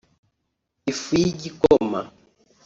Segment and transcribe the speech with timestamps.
[0.91, 2.01] ifu y’igikoma